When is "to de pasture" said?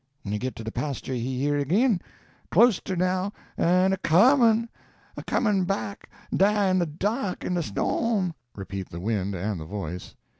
0.55-1.13